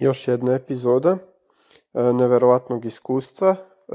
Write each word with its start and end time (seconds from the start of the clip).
još 0.00 0.28
jedna 0.28 0.54
epizoda 0.54 1.10
e, 1.94 2.02
neverovatnog 2.02 2.84
iskustva. 2.84 3.50
E, 3.50 3.94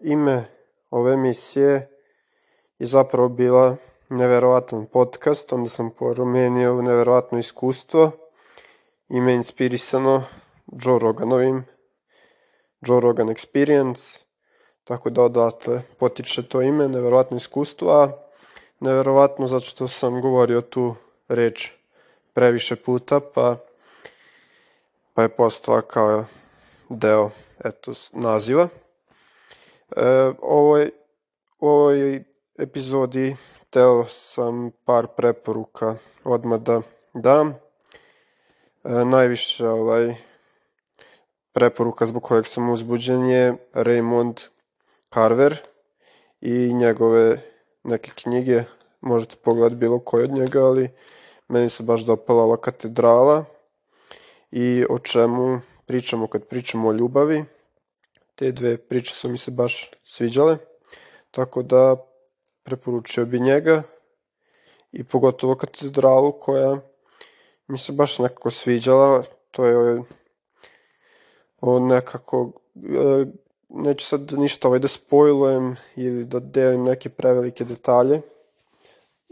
ime 0.00 0.44
ove 0.90 1.12
emisije 1.12 1.88
je 2.78 2.86
zapravo 2.86 3.28
bila 3.28 3.76
neverovatan 4.08 4.86
podcast, 4.86 5.52
onda 5.52 5.70
sam 5.70 5.90
promenio 5.90 6.82
neverovatno 6.82 7.38
iskustvo, 7.38 8.10
ime 9.08 9.34
inspirisano 9.34 10.24
Joe 10.66 10.98
Roganovim, 10.98 11.64
Joe 12.80 13.00
Rogan 13.00 13.28
Experience, 13.28 14.18
tako 14.84 15.10
da 15.10 15.22
odatle 15.22 15.82
potiče 15.98 16.42
to 16.42 16.62
ime, 16.62 16.88
neverovatno 16.88 17.36
iskustvo, 17.36 17.92
a 17.92 18.12
neverovatno 18.80 19.46
zato 19.46 19.64
što 19.64 19.88
sam 19.88 20.20
govorio 20.20 20.60
tu 20.60 20.94
reč 21.28 21.70
previše 22.34 22.76
puta, 22.76 23.20
pa 23.34 23.56
pa 25.14 25.22
je 25.22 25.28
postala 25.28 25.82
kao 25.82 26.24
deo 26.88 27.30
eto, 27.64 27.92
naziva. 28.12 28.68
E, 29.96 30.32
ovoj, 30.40 30.90
u 31.60 31.68
ovoj 31.68 32.24
epizodi 32.58 33.36
teo 33.70 34.04
sam 34.08 34.70
par 34.84 35.06
preporuka 35.16 35.94
odmah 36.24 36.60
da 36.60 36.82
dam. 37.14 37.48
E, 37.48 37.54
najviše 39.04 39.68
ovaj, 39.68 40.14
preporuka 41.52 42.06
zbog 42.06 42.22
kojeg 42.22 42.46
sam 42.46 42.70
uzbuđen 42.70 43.26
je 43.26 43.54
Raymond 43.74 44.48
Carver 45.14 45.56
i 46.40 46.72
njegove 46.72 47.52
neke 47.84 48.10
knjige. 48.22 48.64
Možete 49.00 49.36
pogledati 49.36 49.76
bilo 49.76 49.98
koje 49.98 50.24
od 50.24 50.30
njega, 50.30 50.64
ali 50.66 50.90
meni 51.48 51.68
se 51.68 51.82
baš 51.82 52.00
dopala 52.00 52.42
ova 52.42 52.56
katedrala 52.56 53.44
i 54.52 54.84
o 54.90 54.98
čemu 54.98 55.60
pričamo 55.86 56.26
kad 56.26 56.44
pričamo 56.44 56.88
o 56.88 56.92
ljubavi. 56.92 57.44
Te 58.34 58.52
dve 58.52 58.76
priče 58.76 59.14
su 59.14 59.28
mi 59.28 59.38
se 59.38 59.50
baš 59.50 59.90
sviđale, 60.04 60.56
tako 61.30 61.62
da 61.62 61.96
preporučio 62.62 63.24
bi 63.24 63.40
njega 63.40 63.82
i 64.92 65.04
pogotovo 65.04 65.54
katedralu 65.54 66.32
koja 66.32 66.80
mi 67.66 67.78
se 67.78 67.92
baš 67.92 68.18
nekako 68.18 68.50
sviđala. 68.50 69.24
To 69.50 69.66
je 69.66 70.02
o 71.60 71.78
nekako, 71.78 72.50
e, 72.76 73.26
neću 73.68 74.06
sad 74.06 74.32
ništa 74.32 74.68
ovaj 74.68 74.80
da 74.80 74.88
spojlujem 74.88 75.76
ili 75.96 76.24
da 76.24 76.40
delim 76.40 76.84
neke 76.84 77.08
prevelike 77.08 77.64
detalje, 77.64 78.20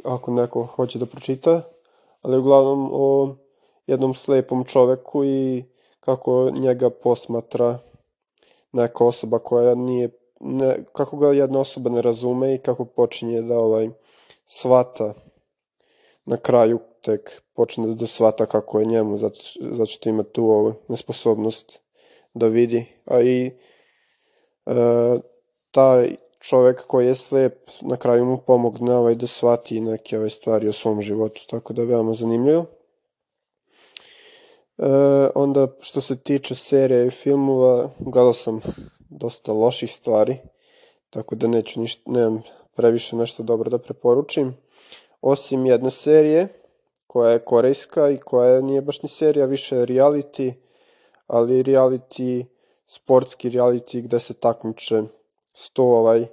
ako 0.05 0.31
neko 0.31 0.63
hoće 0.63 0.99
da 0.99 1.07
pročita, 1.07 1.63
ali 2.23 2.39
uglavnom 2.39 2.91
o 2.93 3.37
jednom 3.91 4.15
slepom 4.15 4.65
čoveku 4.65 5.25
i 5.25 5.65
kako 6.01 6.51
njega 6.51 6.91
posmatra 6.91 7.79
neka 8.73 9.05
osoba 9.05 9.39
koja 9.39 9.75
nije 9.75 10.11
ne, 10.41 10.85
kako 10.93 11.17
ga 11.17 11.33
jedna 11.33 11.61
osoba 11.61 11.91
ne 11.91 12.03
razume 12.03 12.55
i 12.55 12.59
kako 12.59 12.85
počinje 12.85 13.43
da 13.43 13.59
ovaj 13.59 13.89
svata 14.45 15.15
na 16.25 16.37
kraju 16.37 16.79
tek 17.03 17.43
počne 17.55 17.95
da 17.95 18.07
svata 18.07 18.47
kako 18.47 18.81
je 18.81 18.87
njemu 18.87 19.19
zato, 19.19 19.41
zato 19.61 19.87
što 19.87 20.09
ima 20.09 20.23
tu 20.23 20.45
ovu 20.45 20.73
nesposobnost 20.89 21.81
da 22.35 22.47
vidi. 22.47 22.87
A 23.05 23.21
i 23.21 23.47
e, 24.67 24.73
taj 25.71 26.17
čovek 26.39 26.87
koji 26.87 27.07
je 27.07 27.15
slep 27.15 27.71
na 27.81 27.97
kraju 27.97 28.25
mu 28.25 28.39
pomogne 28.39 28.95
ovaj 28.95 29.15
da 29.15 29.27
shvati 29.27 29.81
neke 29.81 30.19
ove 30.19 30.31
stvari 30.31 30.69
o 30.69 30.73
svom 30.73 31.03
životu 31.03 31.47
tako 31.51 31.73
da 31.73 31.83
je 31.83 31.89
veoma 31.89 32.13
zanimljivo 32.13 32.67
E, 34.81 35.31
onda 35.35 35.69
što 35.81 36.01
se 36.01 36.17
tiče 36.17 36.55
serija 36.55 37.05
i 37.05 37.11
filmova, 37.11 37.91
gledao 37.99 38.33
sam 38.33 38.61
dosta 39.09 39.53
loših 39.53 39.93
stvari, 39.93 40.37
tako 41.11 41.35
da 41.35 41.47
neću 41.47 41.81
ništa, 41.81 42.11
nemam 42.11 42.43
previše 42.75 43.17
nešto 43.17 43.43
dobro 43.43 43.71
da 43.71 43.79
preporučim. 43.79 44.57
Osim 45.21 45.67
jedne 45.67 45.91
serije, 45.91 46.49
koja 47.07 47.31
je 47.31 47.45
korejska 47.45 48.11
i 48.11 48.19
koja 48.19 48.61
nije 48.61 48.81
baš 48.81 49.03
ni 49.03 49.09
serija, 49.09 49.47
više 49.47 49.77
reality, 49.77 50.53
ali 51.27 51.63
reality, 51.63 52.45
sportski 52.87 53.51
reality 53.51 54.03
gde 54.03 54.19
se 54.19 54.35
takmiče 54.35 55.03
sto 55.53 55.83
ovaj 55.83 56.27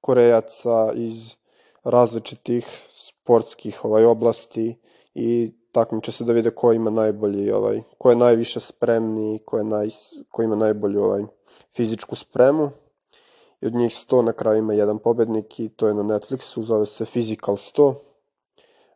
korejaca 0.00 0.92
iz 0.94 1.36
različitih 1.84 2.66
sportskih 2.94 3.84
ovaj 3.84 4.04
oblasti 4.04 4.76
i 5.14 5.52
takmiče 5.74 6.12
se 6.12 6.24
da 6.24 6.32
vide 6.32 6.50
ko 6.50 6.72
ima 6.72 6.90
najbolji, 6.90 7.50
ovaj, 7.50 7.82
ko 7.98 8.10
je 8.10 8.16
najviše 8.16 8.60
spremni, 8.60 9.38
ko, 9.44 9.58
je 9.58 9.64
naj, 9.64 9.88
ko 10.30 10.42
ima 10.42 10.56
najbolju 10.56 11.02
ovaj, 11.02 11.24
fizičku 11.76 12.16
spremu. 12.16 12.70
I 13.60 13.66
od 13.66 13.74
njih 13.74 13.92
100 13.92 14.22
na 14.22 14.32
kraju 14.32 14.58
ima 14.58 14.74
jedan 14.74 14.98
pobednik 14.98 15.60
i 15.60 15.68
to 15.68 15.88
je 15.88 15.94
na 15.94 16.02
Netflixu, 16.02 16.62
zove 16.62 16.86
se 16.86 17.04
Physical 17.04 17.56
100. 17.56 17.94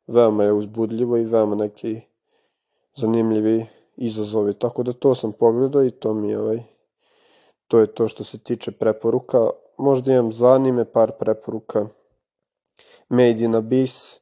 Veoma 0.07 0.45
je 0.45 0.53
uzbudljivo 0.53 1.17
i 1.17 1.25
veoma 1.25 1.55
neki 1.55 2.01
zanimljivi 2.97 3.67
izazovi, 3.97 4.55
tako 4.55 4.83
da 4.83 4.93
to 4.93 5.15
sam 5.15 5.33
pogledao 5.33 5.85
i 5.85 5.91
to 5.91 6.15
mi 6.15 6.35
ovaj, 6.35 6.63
to 7.69 7.81
je 7.81 7.87
to 7.87 8.09
što 8.09 8.25
se 8.25 8.39
tiče 8.39 8.73
preporuka. 8.73 9.51
Možda 9.79 10.13
imam 10.13 10.33
za 10.33 10.49
anime 10.49 10.85
par 10.85 11.13
preporuka. 11.19 11.87
Made 13.09 13.41
in 13.45 13.53
Abyss, 13.53 14.19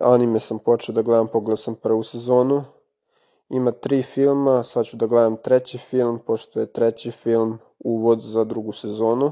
Anime 0.00 0.40
sam 0.40 0.58
počeo 0.58 0.94
da 0.94 1.02
gledam, 1.02 1.28
pogledao 1.28 1.56
sam 1.56 1.74
prvu 1.74 2.02
sezonu. 2.02 2.64
Ima 3.48 3.70
tri 3.70 4.02
filma, 4.02 4.62
sad 4.62 4.84
ću 4.86 4.96
da 4.96 5.06
gledam 5.06 5.36
treći 5.36 5.78
film, 5.78 6.18
pošto 6.26 6.60
je 6.60 6.72
treći 6.72 7.10
film 7.10 7.58
uvod 7.78 8.20
za 8.20 8.44
drugu 8.44 8.72
sezonu. 8.72 9.30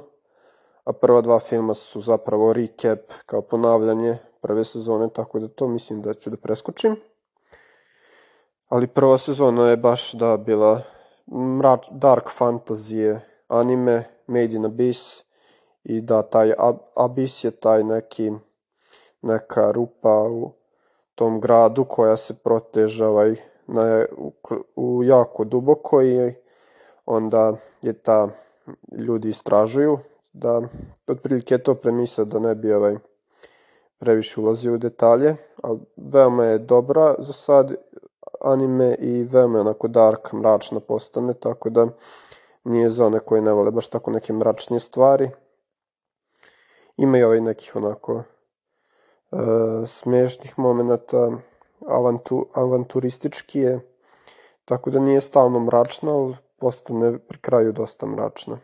A 0.85 0.93
prva 0.93 1.21
dva 1.21 1.39
filma 1.39 1.75
su 1.75 2.01
zapravo 2.01 2.53
recap, 2.53 3.01
kao 3.27 3.43
ponavljanje 3.43 4.19
prve 4.41 4.65
sezone, 4.65 5.09
tako 5.09 5.39
da 5.39 5.49
to 5.49 5.69
mislim 5.69 6.03
da 6.03 6.15
ću 6.15 6.31
da 6.31 6.37
preskočim. 6.37 6.97
Ali 8.69 8.87
prva 8.87 9.19
sezona 9.19 9.71
je 9.71 9.77
baš 9.77 10.13
da 10.13 10.37
bila 10.37 10.83
dark 11.91 12.29
fantasy 12.39 13.19
anime, 13.49 14.05
Made 14.27 14.55
in 14.55 14.63
Abyss 14.63 15.23
i 15.85 16.01
da 16.01 16.23
taj 16.23 16.53
Abyss 16.97 17.45
je 17.45 17.51
taj 17.51 17.85
neki 17.85 18.33
neka 19.23 19.71
rupa 19.71 20.23
u 20.31 20.53
tom 21.15 21.41
gradu 21.41 21.85
koja 21.85 22.17
se 22.17 22.35
proteže 22.35 23.07
ovaj, 23.07 23.35
na, 23.67 24.05
u, 24.17 24.33
u 24.77 25.05
jako 25.05 25.45
duboko 25.45 26.03
i 26.03 26.35
onda 27.07 27.53
je 27.83 27.93
ta 27.93 28.29
ljudi 28.99 29.29
istražuju 29.29 29.99
da 30.33 30.63
otprilike 31.07 31.55
je 31.55 31.63
to 31.63 31.75
premisa 31.75 32.25
da 32.25 32.39
ne 32.39 32.55
bi 32.55 32.73
ovaj 32.73 32.97
previše 33.99 34.41
ulazio 34.41 34.75
u 34.75 34.79
detalje, 34.79 35.37
ali 35.63 35.81
veoma 35.97 36.45
je 36.45 36.59
dobra 36.59 37.15
za 37.19 37.33
sad 37.33 37.75
anime 38.41 38.95
i 38.95 39.23
veoma 39.23 39.61
onako 39.61 39.89
dark, 39.89 40.33
mračna 40.33 40.81
postane, 40.81 41.35
tako 41.35 41.71
da 41.71 41.87
nije 42.65 42.91
za 42.91 43.07
one 43.07 43.19
koji 43.19 43.43
ne 43.43 43.53
vole 43.53 43.71
baš 43.71 43.89
tako 43.89 44.11
neke 44.11 44.33
mračnije 44.33 44.81
stvari. 44.81 45.31
Ima 46.97 47.19
i 47.19 47.23
ovaj 47.23 47.41
nekih 47.41 47.77
onako 47.77 48.23
smešnih 49.87 50.59
momenta, 50.59 51.31
avantu, 51.87 52.47
avanturistički 52.55 53.61
je, 53.61 53.81
tako 54.65 54.91
da 54.91 55.01
nije 55.01 55.21
stalno 55.21 55.61
mračna, 55.61 56.13
ali 56.13 56.37
postane 56.57 57.19
pri 57.19 57.39
kraju 57.39 57.73
dosta 57.73 58.07
mračna. 58.07 58.59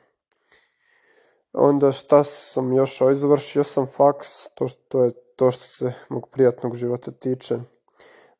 Onda 1.52 1.92
šta 1.92 2.24
sam 2.24 2.72
još 2.72 3.00
ovaj 3.00 3.14
završio 3.14 3.64
sam 3.64 3.86
faks, 3.86 4.48
to 4.54 4.68
što 4.68 5.04
je 5.04 5.10
to 5.36 5.50
što 5.50 5.64
se 5.64 5.92
mog 6.08 6.28
prijatnog 6.28 6.74
života 6.74 7.10
tiče. 7.10 7.58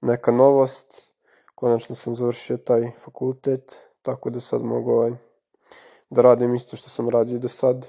Neka 0.01 0.31
novost, 0.33 1.13
konačno 1.55 1.95
sam 1.95 2.15
završio 2.15 2.57
taj 2.57 2.91
fakultet, 2.91 3.81
tako 4.03 4.31
da 4.31 4.41
sad 4.41 4.63
mogu 4.63 4.91
ovaj, 4.91 5.13
da 6.10 6.22
radim 6.22 6.54
isto 6.54 6.77
što 6.77 6.91
sam 6.91 7.09
radio 7.09 7.39
do 7.39 7.48
sad. 7.48 7.87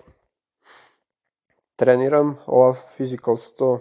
Treniram 1.75 2.37
ova 2.45 2.73
Physical 2.97 3.59
100 3.59 3.79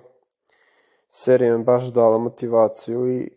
serija 1.16 1.58
mi 1.58 1.64
baš 1.64 1.84
dala 1.84 2.18
motivaciju 2.18 3.08
i 3.08 3.30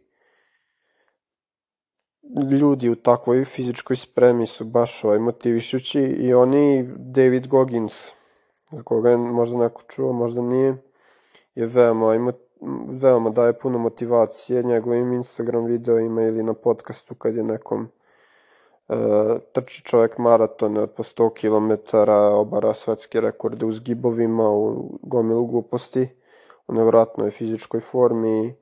ljudi 2.59 2.89
u 2.89 2.95
takvoj 2.95 3.45
fizičkoj 3.45 3.95
spremi 3.95 4.45
su 4.45 4.65
baš 4.65 5.03
ovaj, 5.03 5.19
motivišući 5.19 5.99
i 5.99 6.33
oni, 6.33 6.89
David 6.97 7.47
Goggins, 7.47 7.93
za 8.71 8.83
koga 8.83 9.09
je 9.09 9.17
možda 9.17 9.57
neko 9.57 9.81
čuo, 9.87 10.13
možda 10.13 10.41
nije, 10.41 10.77
je 11.55 11.65
veoma, 11.65 12.05
ovaj, 12.05 12.19
veoma 13.01 13.29
daje 13.29 13.59
puno 13.59 13.77
motivacije 13.77 14.63
njegovim 14.63 15.13
Instagram 15.13 15.65
videoima 15.65 16.21
ili 16.21 16.43
na 16.43 16.53
podcastu 16.53 17.15
kad 17.15 17.35
je 17.35 17.43
nekom 17.43 17.81
uh, 18.87 18.97
trči 19.53 19.83
čovjek 19.83 20.17
maratone 20.17 20.81
od 20.81 20.91
po 20.91 21.03
100 21.03 21.33
km, 21.33 21.97
obara 22.39 22.73
svetske 22.73 23.21
rekorde 23.21 23.65
u 23.65 23.71
zgibovima, 23.71 24.49
u 24.49 24.89
gomilu 25.01 25.45
gluposti 25.45 26.07
u 26.67 26.73
nevratnoj 26.73 27.31
fizičkoj 27.31 27.79
formi, 27.79 28.47
e, 28.47 28.53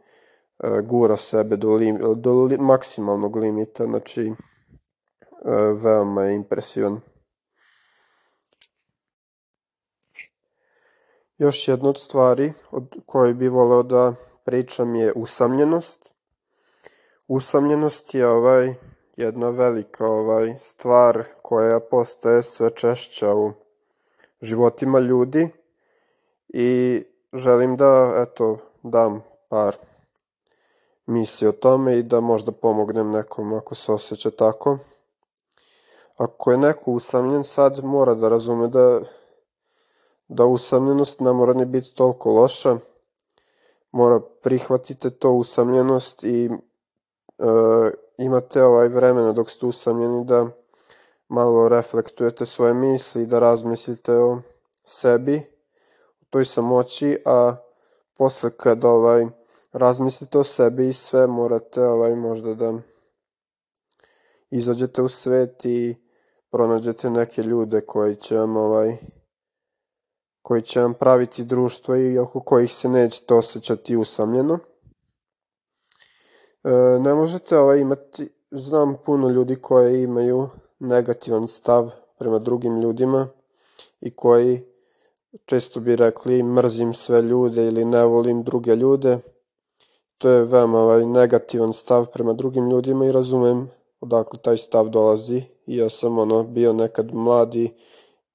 gura 0.82 1.18
sebe 1.18 1.58
do, 1.58 1.76
lim, 1.76 2.00
do 2.16 2.34
li, 2.34 2.58
maksimalnog 2.58 3.36
limita, 3.36 3.86
znači 3.86 4.34
veoma 5.84 6.24
je 6.24 6.36
impresivan. 6.36 7.02
Još 11.38 11.68
jedna 11.68 11.90
od 11.90 11.98
stvari 11.98 12.54
od 12.72 12.96
koje 13.06 13.34
bi 13.34 13.48
voleo 13.48 13.84
da 13.84 14.14
pričam 14.46 14.96
je 14.96 15.14
usamljenost. 15.16 16.14
Usamljenost 17.28 18.14
je 18.14 18.28
ovaj 18.28 18.74
jedna 19.16 19.50
velika 19.50 20.08
ovaj 20.08 20.56
stvar 20.60 21.24
koja 21.42 21.80
postaje 21.80 22.44
sve 22.44 22.70
češća 22.70 23.34
u 23.36 23.54
životima 24.42 25.00
ljudi 25.00 25.50
i 26.48 27.04
želim 27.36 27.78
da 27.78 28.14
eto 28.28 28.58
dam 28.84 29.24
par 29.50 29.76
misli 31.06 31.48
o 31.48 31.52
tome 31.52 32.00
i 32.00 32.04
da 32.04 32.20
možda 32.20 32.52
pomognem 32.52 33.12
nekom 33.12 33.54
ako 33.54 33.76
se 33.76 33.92
osjeća 33.92 34.32
tako. 34.32 34.78
Ako 36.18 36.52
je 36.52 36.58
neko 36.58 36.92
usamljen 36.92 37.44
sad 37.44 37.84
mora 37.84 38.14
da 38.14 38.30
razume 38.30 38.68
da 38.68 39.02
da 40.28 40.46
usamljenost 40.46 41.20
ne 41.20 41.34
mora 41.34 41.54
ni 41.54 41.66
biti 41.66 41.96
toliko 41.96 42.32
loša. 42.32 42.78
Mora 43.92 44.20
prihvatite 44.42 45.10
to 45.10 45.32
usamljenost 45.32 46.24
i 46.24 46.46
e, 46.46 46.52
imate 48.18 48.64
ovaj 48.64 48.88
vremena 48.88 49.32
dok 49.32 49.50
ste 49.50 49.66
usamljeni 49.66 50.26
da 50.26 50.48
malo 51.28 51.70
reflektujete 51.70 52.46
svoje 52.46 52.74
misli 52.74 53.24
i 53.24 53.26
da 53.26 53.40
razmislite 53.40 54.14
o 54.14 54.38
sebi, 54.84 55.55
toj 56.36 56.46
samoći, 56.46 57.18
a 57.26 57.56
posle 58.18 58.50
kad 58.58 58.86
ovaj, 58.86 59.26
razmislite 59.72 60.38
o 60.38 60.44
sebi 60.44 60.88
i 60.88 60.94
sve 60.94 61.28
morate 61.28 61.84
ovaj, 61.84 62.16
možda 62.16 62.54
da 62.54 62.74
izađete 64.50 65.02
u 65.02 65.08
svet 65.08 65.66
i 65.66 65.96
pronađete 66.52 67.10
neke 67.10 67.42
ljude 67.42 67.82
koji 67.82 68.16
će 68.16 68.38
vam 68.38 68.58
ovaj, 68.58 68.98
koji 70.42 70.62
će 70.62 70.82
vam 70.82 70.94
praviti 70.94 71.44
društvo 71.44 71.96
i 71.96 72.18
oko 72.18 72.40
kojih 72.40 72.74
se 72.74 72.90
nećete 72.90 73.34
osjećati 73.34 73.96
usamljeno. 73.96 74.60
E, 76.64 76.70
ne 77.00 77.14
možete 77.14 77.58
ovaj, 77.58 77.80
imati, 77.80 78.30
znam 78.52 78.98
puno 79.06 79.30
ljudi 79.30 79.56
koji 79.56 80.04
imaju 80.04 80.50
negativan 80.80 81.48
stav 81.48 81.92
prema 82.20 82.40
drugim 82.40 82.82
ljudima 82.82 83.28
i 84.02 84.16
koji 84.16 84.75
često 85.46 85.80
bi 85.80 85.96
rekli 85.96 86.44
mrzim 86.44 86.94
sve 86.94 87.22
ljude 87.22 87.68
ili 87.68 87.86
ne 87.86 88.04
volim 88.04 88.44
druge 88.44 88.76
ljude. 88.76 89.18
To 90.18 90.30
je 90.30 90.46
veoma 90.46 90.80
ovaj, 90.80 91.06
negativan 91.06 91.74
stav 91.74 92.06
prema 92.06 92.34
drugim 92.34 92.70
ljudima 92.70 93.06
i 93.06 93.12
razumem 93.12 93.70
odakle 94.00 94.40
taj 94.40 94.58
stav 94.58 94.90
dolazi. 94.90 95.44
I 95.66 95.78
ja 95.78 95.90
sam 95.90 96.18
ono 96.18 96.44
bio 96.44 96.74
nekad 96.74 97.14
mladi 97.14 97.74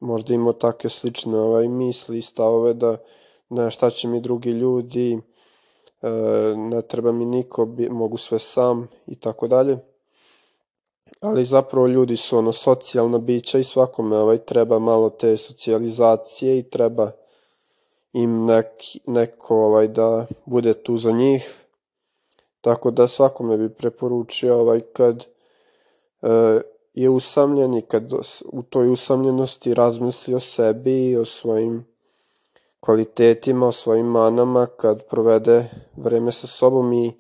možda 0.01 0.35
imao 0.35 0.53
takve 0.53 0.91
slične 0.91 1.39
ovaj, 1.39 1.69
misli 1.69 2.19
i 2.19 2.23
stavove 2.23 2.75
da 2.75 2.97
ne 3.49 3.71
šta 3.71 3.91
će 3.91 4.09
mi 4.09 4.21
drugi 4.21 4.51
ljudi, 4.51 5.21
e, 6.03 6.11
ne 6.57 6.83
treba 6.83 7.13
mi 7.13 7.25
niko, 7.25 7.69
mogu 7.91 8.17
sve 8.17 8.39
sam 8.39 8.89
i 9.07 9.21
tako 9.21 9.49
dalje. 9.49 9.79
Ali 11.21 11.45
zapravo 11.45 11.87
ljudi 11.87 12.17
su 12.17 12.39
ono 12.39 12.53
socijalna 12.53 13.19
bića 13.19 13.59
i 13.59 13.65
svakome 13.65 14.19
ovaj, 14.19 14.39
treba 14.39 14.79
malo 14.79 15.11
te 15.11 15.37
socijalizacije 15.37 16.59
i 16.59 16.71
treba 16.71 17.11
im 18.13 18.45
nek, 18.45 18.67
neko 19.07 19.57
ovaj, 19.57 19.89
da 19.89 20.27
bude 20.45 20.75
tu 20.75 20.99
za 20.99 21.13
njih. 21.13 21.65
Tako 22.61 22.91
da 22.91 23.07
svakome 23.07 23.57
bi 23.57 23.75
preporučio 23.75 24.59
ovaj, 24.61 24.81
kad 24.81 25.27
e, 26.23 26.61
je 26.95 27.11
usamljen 27.11 27.75
i 27.75 27.83
kad 27.83 28.13
u 28.53 28.63
toj 28.63 28.89
usamljenosti 28.89 29.75
razmisli 29.75 30.35
o 30.35 30.41
sebi 30.41 31.11
i 31.11 31.17
o 31.17 31.25
svojim 31.25 31.87
kvalitetima, 32.81 33.67
o 33.67 33.73
svojim 33.73 34.07
manama, 34.07 34.67
kad 34.67 35.07
provede 35.07 35.71
vreme 35.97 36.33
sa 36.33 36.47
sobom 36.47 36.93
i 36.93 37.13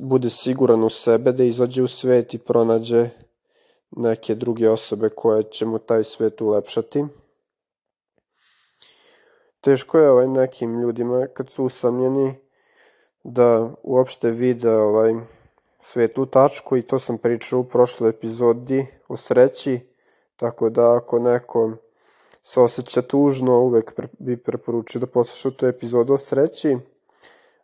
bude 0.00 0.30
siguran 0.30 0.84
u 0.84 0.90
sebe 0.90 1.32
da 1.32 1.44
izađe 1.44 1.82
u 1.82 1.88
svet 1.88 2.34
i 2.34 2.38
pronađe 2.38 3.08
neke 3.90 4.34
druge 4.34 4.70
osobe 4.70 5.08
koje 5.08 5.42
će 5.42 5.66
mu 5.66 5.78
taj 5.78 6.04
svet 6.04 6.40
ulepšati. 6.40 7.04
Teško 9.60 9.98
je 9.98 10.10
ovaj 10.10 10.28
nekim 10.28 10.80
ljudima 10.80 11.26
kad 11.34 11.50
su 11.50 11.64
usamljeni 11.64 12.34
da 13.24 13.70
uopšte 13.82 14.30
vide 14.30 14.70
ovaj 14.70 15.14
svetu 15.80 16.26
tačku 16.26 16.76
i 16.76 16.82
to 16.82 16.98
sam 16.98 17.18
pričao 17.18 17.60
u 17.60 17.64
prošloj 17.64 18.10
epizodi 18.10 18.86
o 19.08 19.16
sreći, 19.16 19.80
tako 20.36 20.70
da 20.70 20.96
ako 20.96 21.18
neko 21.18 21.72
se 22.42 22.60
osjeća 22.60 23.02
tužno, 23.02 23.60
uvek 23.60 24.00
bi 24.18 24.36
preporučio 24.36 25.00
da 25.00 25.06
posluša 25.06 25.50
tu 25.50 25.66
epizodu 25.66 26.12
o 26.12 26.18
sreći. 26.18 26.76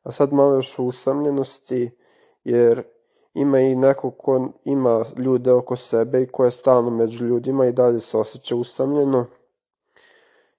A 0.07 0.11
sad 0.11 0.33
malo 0.33 0.55
još 0.55 0.79
o 0.79 0.83
usamljenosti, 0.83 1.91
jer 2.45 2.83
ima 3.35 3.61
i 3.61 3.75
neko 3.75 4.11
ko 4.11 4.49
ima 4.65 5.05
ljude 5.17 5.53
oko 5.53 5.77
sebe 5.77 6.23
i 6.23 6.27
ko 6.27 6.45
je 6.45 6.51
stalno 6.51 6.91
među 6.91 7.25
ljudima 7.25 7.67
i 7.67 7.73
dalje 7.73 8.01
se 8.01 8.19
osjeća 8.19 8.57
usamljeno. 8.57 9.27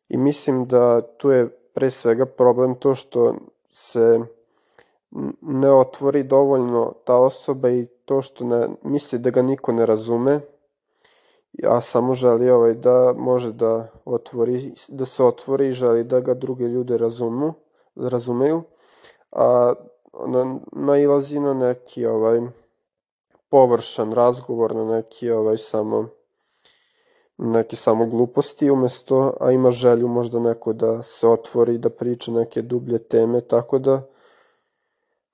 I 0.10 0.18
mislim 0.18 0.66
da 0.66 1.02
tu 1.02 1.32
je 1.32 1.50
pre 1.74 1.90
svega 1.90 2.26
problem 2.26 2.76
to 2.76 2.96
što 2.96 3.36
se 3.70 4.20
ne 5.42 5.72
otvori 5.72 6.24
dovoljno 6.24 6.94
ta 7.06 7.18
osoba 7.18 7.70
i 7.70 7.86
to 8.06 8.22
što 8.22 8.46
ne, 8.46 8.68
misli 8.84 9.20
da 9.20 9.30
ga 9.30 9.42
niko 9.42 9.72
ne 9.72 9.86
razume, 9.86 10.40
a 11.64 11.82
samo 11.82 12.14
želi 12.14 12.50
ovaj 12.50 12.74
da 12.74 13.14
može 13.18 13.54
da 13.54 13.88
otvori, 14.06 14.74
da 14.88 15.06
se 15.06 15.24
otvori 15.24 15.68
i 15.68 15.72
želi 15.72 16.04
da 16.04 16.20
ga 16.20 16.34
druge 16.34 16.66
ljude 16.66 16.98
razumu, 16.98 17.54
razumeju, 17.96 18.64
a 19.31 19.74
na, 20.27 20.59
nailazi 20.71 21.39
na 21.39 21.53
neki 21.53 22.06
ovaj 22.06 22.39
površan 23.50 24.13
razgovor, 24.13 24.75
na 24.75 24.85
neki 24.85 25.31
ovaj 25.31 25.57
samo 25.57 26.09
neke 27.38 27.75
samo 27.75 28.06
gluposti 28.06 28.71
umesto, 28.71 29.33
a 29.39 29.51
ima 29.51 29.71
želju 29.71 30.07
možda 30.07 30.39
neko 30.39 30.74
da 30.74 31.03
se 31.03 31.27
otvori, 31.27 31.77
da 31.77 31.89
priča 31.89 32.31
neke 32.31 32.62
dublje 32.62 32.97
teme, 32.97 33.41
tako 33.41 33.79
da 33.79 34.01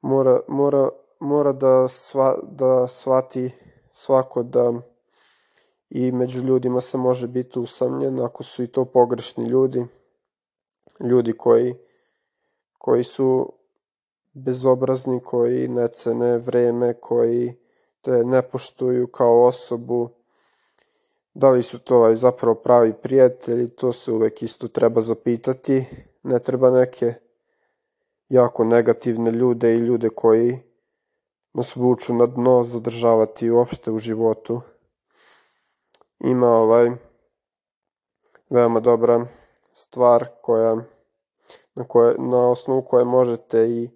mora, 0.01 0.39
mora, 0.47 0.89
mora 1.19 1.51
da, 1.51 1.87
sva, 1.87 2.37
da 2.43 2.87
shvati 2.87 3.51
svako 3.91 4.43
da 4.43 4.73
i 5.89 6.11
među 6.11 6.41
ljudima 6.41 6.81
se 6.81 6.97
može 6.97 7.27
biti 7.27 7.59
usamljen 7.59 8.19
ako 8.19 8.43
su 8.43 8.63
i 8.63 8.67
to 8.67 8.85
pogrešni 8.85 9.45
ljudi, 9.45 9.85
ljudi 10.99 11.33
koji, 11.33 11.75
koji 12.77 13.03
su 13.03 13.53
bezobrazni, 14.33 15.19
koji 15.23 15.67
ne 15.67 15.87
cene 15.87 16.37
vreme, 16.37 16.93
koji 16.93 17.53
te 18.01 18.11
ne 18.11 18.41
poštuju 18.41 19.07
kao 19.07 19.45
osobu, 19.45 20.09
da 21.33 21.49
li 21.49 21.63
su 21.63 21.79
to 21.79 21.95
ovaj, 21.95 22.15
zapravo 22.15 22.55
pravi 22.55 22.93
prijatelji, 22.93 23.69
to 23.69 23.93
se 23.93 24.11
uvek 24.11 24.43
isto 24.43 24.67
treba 24.67 25.01
zapitati, 25.01 25.85
ne 26.23 26.39
treba 26.39 26.71
neke 26.71 27.13
jako 28.29 28.63
negativne 28.63 29.31
ljude 29.31 29.75
i 29.75 29.79
ljude 29.79 30.09
koji 30.09 30.59
nas 31.53 31.75
vuču 31.75 32.13
na 32.13 32.25
dno 32.25 32.63
zadržavati 32.63 33.49
uopšte 33.49 33.91
u 33.91 33.97
životu. 33.97 34.61
Ima 36.19 36.47
ovaj 36.47 36.91
veoma 38.49 38.79
dobra 38.79 39.25
stvar 39.73 40.27
koja 40.41 40.75
na, 41.75 41.83
koje, 41.87 42.15
na 42.17 42.49
osnovu 42.49 42.81
koje 42.81 43.05
možete 43.05 43.69
i 43.69 43.89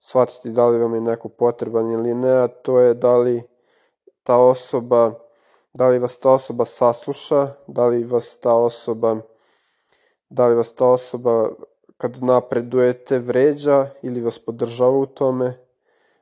shvatiti 0.00 0.50
da 0.50 0.66
li 0.68 0.78
vam 0.78 0.94
je 0.94 1.00
neko 1.00 1.28
potreban 1.28 1.90
ili 1.90 2.14
ne, 2.14 2.32
a 2.32 2.48
to 2.48 2.80
je 2.80 2.94
da 2.94 3.16
li 3.16 3.42
ta 4.22 4.36
osoba, 4.36 5.12
da 5.72 5.88
li 5.88 5.98
vas 5.98 6.18
ta 6.18 6.30
osoba 6.30 6.64
sasluša, 6.64 7.48
da 7.66 7.86
li 7.86 8.04
vas 8.04 8.38
ta 8.38 8.54
osoba, 8.54 9.16
da 10.28 10.46
li 10.46 10.54
vas 10.54 10.72
ta 10.72 10.86
osoba 10.86 11.50
kad 11.96 12.22
napredujete 12.22 13.18
vređa 13.18 13.86
ili 14.02 14.20
vas 14.20 14.38
podržava 14.38 14.98
u 14.98 15.06
tome, 15.06 15.66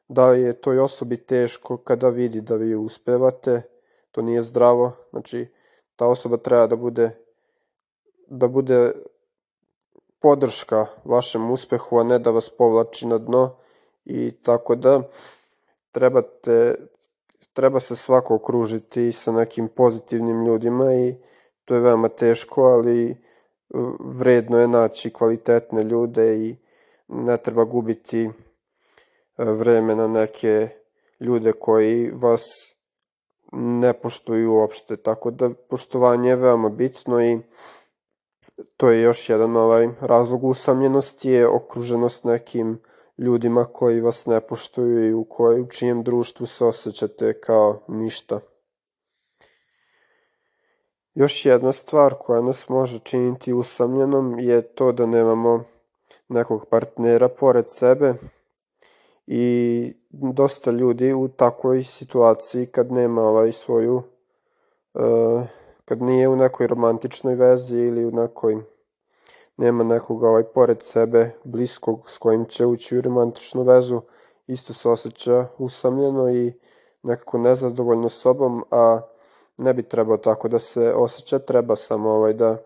da 0.08 0.30
li 0.30 0.42
je 0.42 0.60
toj 0.60 0.78
osobi 0.78 1.16
teško 1.16 1.76
kada 1.76 2.08
vidi 2.08 2.40
da 2.40 2.56
vi 2.56 2.74
uspevate, 2.74 3.62
to 4.10 4.22
nije 4.22 4.42
zdravo, 4.42 4.92
znači 5.10 5.46
ta 5.96 6.06
osoba 6.06 6.36
treba 6.36 6.66
da 6.66 6.76
bude 6.76 7.10
da 8.30 8.48
bude 8.48 8.92
podrška 10.20 10.86
vašem 11.04 11.50
uspehu, 11.50 11.98
a 11.98 12.02
ne 12.02 12.18
da 12.18 12.30
vas 12.30 12.50
povlači 12.50 13.06
na 13.06 13.18
dno 13.18 13.56
i 14.08 14.32
tako 14.42 14.74
da 14.74 15.02
trebate, 15.92 16.74
treba 17.52 17.80
se 17.80 17.96
svako 17.96 18.34
okružiti 18.34 19.12
sa 19.12 19.32
nekim 19.32 19.68
pozitivnim 19.68 20.46
ljudima 20.46 20.94
i 20.94 21.14
to 21.64 21.74
je 21.74 21.80
veoma 21.80 22.08
teško, 22.08 22.62
ali 22.62 23.16
vredno 24.00 24.58
je 24.58 24.68
naći 24.68 25.12
kvalitetne 25.12 25.82
ljude 25.82 26.36
i 26.36 26.56
ne 27.08 27.36
treba 27.36 27.64
gubiti 27.64 28.24
e, 28.24 28.30
vreme 29.36 29.94
na 29.94 30.08
neke 30.08 30.68
ljude 31.20 31.52
koji 31.52 32.10
vas 32.10 32.42
ne 33.52 33.92
poštuju 33.92 34.54
uopšte, 34.54 34.96
tako 34.96 35.30
da 35.30 35.50
poštovanje 35.70 36.30
je 36.30 36.36
veoma 36.36 36.68
bitno 36.68 37.24
i 37.24 37.38
to 38.76 38.90
je 38.90 39.02
još 39.02 39.30
jedan 39.30 39.56
ovaj 39.56 39.88
razlog 40.00 40.44
usamljenosti 40.44 41.30
je 41.30 41.48
okruženost 41.48 42.24
nekim 42.24 42.78
ljudima 43.18 43.64
koji 43.64 44.00
vas 44.00 44.26
ne 44.26 44.40
poštuju 44.40 45.08
i 45.08 45.12
u, 45.12 45.24
koj, 45.24 45.60
u 45.60 45.66
čijem 45.66 46.02
društvu 46.02 46.46
se 46.46 46.64
osjećate 46.64 47.40
kao 47.40 47.80
ništa. 47.88 48.40
Još 51.14 51.46
jedna 51.46 51.72
stvar 51.72 52.14
koja 52.14 52.42
nas 52.42 52.68
može 52.68 52.98
činiti 52.98 53.52
usamljenom 53.52 54.38
je 54.38 54.62
to 54.62 54.92
da 54.92 55.06
nemamo 55.06 55.64
nekog 56.28 56.66
partnera 56.70 57.28
pored 57.28 57.64
sebe 57.68 58.14
i 59.26 59.92
dosta 60.10 60.70
ljudi 60.70 61.12
u 61.12 61.28
takvoj 61.28 61.82
situaciji 61.82 62.66
kad 62.66 62.92
nema 62.92 63.22
ovaj 63.22 63.52
svoju 63.52 64.02
uh, 64.94 65.42
kad 65.84 66.02
nije 66.02 66.28
u 66.28 66.36
nekoj 66.36 66.66
romantičnoj 66.66 67.34
vezi 67.34 67.78
ili 67.78 68.06
u 68.06 68.10
nekoj 68.10 68.56
nema 69.58 69.84
nekoga 69.84 70.28
ovaj 70.28 70.44
pored 70.44 70.82
sebe 70.82 71.30
bliskog 71.44 72.10
s 72.10 72.18
kojim 72.18 72.44
će 72.44 72.66
ući 72.66 72.98
u 72.98 73.00
romantičnu 73.00 73.62
vezu. 73.62 74.00
Isto 74.46 74.72
se 74.72 74.88
osjeća 74.88 75.46
usamljeno 75.58 76.30
i 76.30 76.52
nekako 77.02 77.38
nezadovoljno 77.38 78.08
sobom 78.08 78.64
a 78.70 79.00
ne 79.58 79.74
bi 79.74 79.82
trebao 79.82 80.16
tako 80.16 80.48
da 80.48 80.58
se 80.58 80.94
osjeća. 80.94 81.38
Treba 81.38 81.76
samo 81.76 82.10
ovaj 82.10 82.32
da 82.32 82.56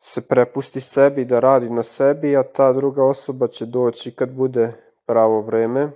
se 0.00 0.20
prepusti 0.20 0.80
sebi 0.80 1.24
da 1.24 1.40
radi 1.40 1.70
na 1.70 1.82
sebi 1.82 2.36
a 2.36 2.42
ta 2.42 2.72
druga 2.72 3.04
osoba 3.04 3.46
će 3.46 3.66
doći 3.66 4.14
kad 4.14 4.30
bude 4.30 4.72
pravo 5.06 5.40
vreme. 5.40 5.90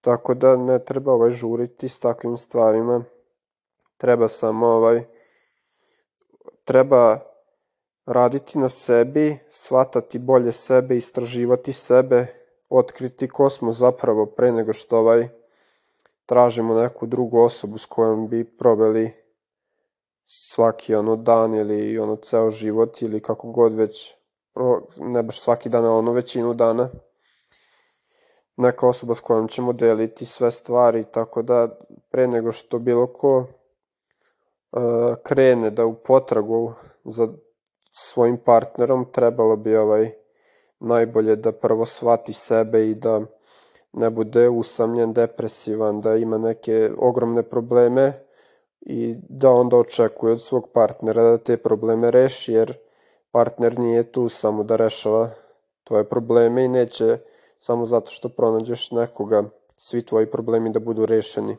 Tako 0.00 0.34
da 0.34 0.56
ne 0.56 0.84
treba 0.84 1.12
ovaj 1.12 1.30
žuriti 1.30 1.88
s 1.88 1.98
takvim 1.98 2.36
stvarima. 2.36 3.04
Treba 3.96 4.28
samo 4.28 4.66
ovaj 4.66 5.04
treba 6.64 7.18
raditi 8.08 8.58
na 8.58 8.68
sebi, 8.68 9.38
shvatati 9.48 10.18
bolje 10.18 10.52
sebe, 10.52 10.96
istraživati 10.96 11.72
sebe, 11.72 12.26
otkriti 12.68 13.28
ko 13.28 13.50
smo 13.50 13.72
zapravo 13.72 14.26
pre 14.26 14.52
nego 14.52 14.72
što 14.72 14.98
ovaj 14.98 15.28
tražimo 16.26 16.74
neku 16.74 17.06
drugu 17.06 17.40
osobu 17.40 17.78
s 17.78 17.86
kojom 17.86 18.28
bi 18.28 18.44
proveli 18.44 19.12
svaki 20.26 20.94
ono 20.94 21.16
dan 21.16 21.54
ili 21.54 21.98
ono 21.98 22.16
ceo 22.16 22.50
život 22.50 23.02
ili 23.02 23.20
kako 23.20 23.48
god 23.48 23.74
već 23.74 24.16
ne 24.96 25.22
baš 25.22 25.40
svaki 25.40 25.68
dan, 25.68 25.84
ono 25.84 26.12
većinu 26.12 26.54
dana. 26.54 26.88
Neka 28.56 28.88
osoba 28.88 29.14
s 29.14 29.20
kojom 29.20 29.48
ćemo 29.48 29.72
deliti 29.72 30.26
sve 30.26 30.50
stvari, 30.50 31.04
tako 31.04 31.42
da 31.42 31.78
pre 32.10 32.26
nego 32.26 32.52
što 32.52 32.78
bilo 32.78 33.06
ko 33.06 33.38
uh, 33.38 35.14
krene 35.22 35.70
da 35.70 35.86
u 35.86 35.94
potragu 35.94 36.72
za 37.04 37.28
svojim 37.98 38.36
partnerom 38.44 39.06
trebalo 39.12 39.56
bi 39.56 39.76
ovaj 39.76 40.10
najbolje 40.80 41.36
da 41.36 41.52
prvo 41.52 41.84
shvati 41.84 42.32
sebe 42.32 42.88
i 42.88 42.94
da 42.94 43.20
ne 43.92 44.10
bude 44.10 44.48
usamljen, 44.48 45.12
depresivan, 45.12 46.00
da 46.00 46.16
ima 46.16 46.38
neke 46.38 46.90
ogromne 46.98 47.42
probleme 47.42 48.12
i 48.80 49.14
da 49.28 49.50
onda 49.50 49.76
očekuje 49.76 50.32
od 50.32 50.42
svog 50.42 50.70
partnera 50.72 51.22
da 51.22 51.38
te 51.38 51.56
probleme 51.56 52.10
reši, 52.10 52.52
jer 52.52 52.76
partner 53.30 53.78
nije 53.78 54.12
tu 54.12 54.28
samo 54.28 54.64
da 54.64 54.76
rešava 54.76 55.30
tvoje 55.84 56.08
probleme 56.08 56.64
i 56.64 56.68
neće 56.68 57.18
samo 57.58 57.86
zato 57.86 58.10
što 58.10 58.28
pronađeš 58.28 58.90
nekoga 58.90 59.44
svi 59.76 60.06
tvoji 60.06 60.26
problemi 60.26 60.72
da 60.72 60.80
budu 60.80 61.06
rešeni. 61.06 61.56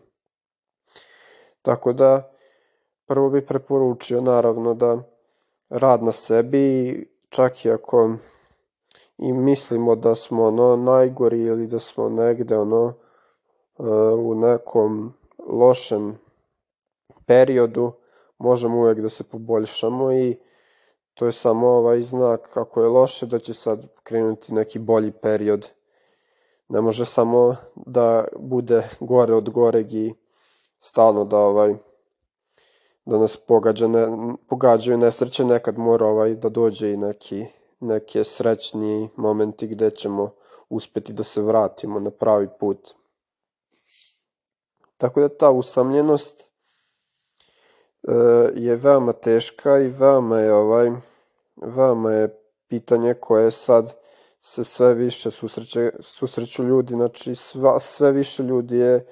Tako 1.61 1.93
da 1.93 2.31
prvo 3.05 3.29
bi 3.29 3.45
preporučio 3.45 4.21
naravno 4.21 4.73
da 4.73 4.97
rad 5.69 6.03
na 6.03 6.11
sebi, 6.11 7.07
čak 7.29 7.65
i 7.65 7.71
ako 7.71 8.15
i 9.17 9.33
mislimo 9.33 9.95
da 9.95 10.15
smo 10.15 10.45
ono 10.45 10.75
najgori 10.75 11.41
ili 11.41 11.67
da 11.67 11.79
smo 11.79 12.09
negde 12.09 12.57
ono 12.57 12.93
e, 13.79 13.83
u 14.13 14.35
nekom 14.35 15.13
lošem 15.47 16.19
periodu, 17.25 17.91
možemo 18.37 18.77
uvek 18.77 18.99
da 18.99 19.09
se 19.09 19.23
poboljšamo 19.23 20.13
i 20.13 20.37
to 21.13 21.25
je 21.25 21.31
samo 21.31 21.67
ovaj 21.67 22.01
znak 22.01 22.49
kako 22.53 22.81
je 22.81 22.87
loše 22.87 23.25
da 23.25 23.39
će 23.39 23.53
sad 23.53 23.87
krenuti 24.03 24.53
neki 24.53 24.79
bolji 24.79 25.11
period. 25.11 25.67
Ne 26.69 26.81
može 26.81 27.05
samo 27.05 27.55
da 27.75 28.25
bude 28.39 28.89
gore 28.99 29.33
od 29.33 29.49
goreg 29.49 29.93
i 29.93 30.13
stalno 30.79 31.25
da 31.25 31.37
ovaj 31.37 31.75
da 33.09 33.17
nas 33.17 33.37
pogađa, 33.37 33.87
ne, 33.87 34.07
pogađaju 34.47 34.97
nesreće, 34.97 35.45
nekad 35.45 35.77
mora 35.77 36.05
ovaj 36.05 36.35
da 36.35 36.49
dođe 36.49 36.91
i 36.93 36.97
neki, 36.97 37.45
neke 37.79 38.23
srećni 38.23 39.09
momenti 39.15 39.67
gde 39.67 39.89
ćemo 39.89 40.31
uspeti 40.69 41.13
da 41.13 41.23
se 41.23 41.41
vratimo 41.41 41.99
na 41.99 42.11
pravi 42.11 42.47
put. 42.59 42.93
Tako 44.97 45.21
da 45.21 45.29
ta 45.29 45.49
usamljenost 45.49 46.49
e, 48.07 48.13
je 48.55 48.75
veoma 48.75 49.13
teška 49.13 49.79
i 49.79 49.87
veoma 49.87 50.39
je 50.39 50.53
ovaj 50.53 50.91
veoma 51.55 52.11
je 52.11 52.41
pitanje 52.67 53.13
koje 53.13 53.51
sad 53.51 53.95
se 54.41 54.63
sve 54.63 54.93
više 54.93 55.31
susreće, 55.31 55.91
susreću 55.99 56.63
ljudi, 56.63 56.93
znači 56.93 57.35
sva, 57.35 57.79
sve 57.79 58.11
više 58.11 58.43
ljudi 58.43 58.77
je 58.77 58.95
e, 58.95 59.05